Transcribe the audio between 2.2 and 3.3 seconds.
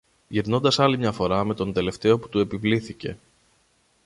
του επιβλήθηκε